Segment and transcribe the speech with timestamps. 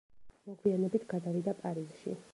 [0.51, 2.21] მოგვიანებით გადავიდა პარიზში.